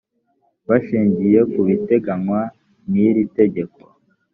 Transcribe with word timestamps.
bashingiye 0.67 1.39
ku 1.51 1.59
biteganywa 1.67 2.41
n 2.91 2.93
iri 3.07 3.23
tegeko 3.37 3.79